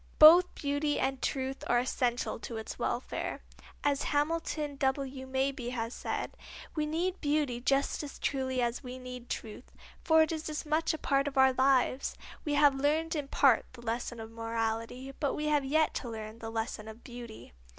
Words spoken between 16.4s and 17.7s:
lesson of beauty."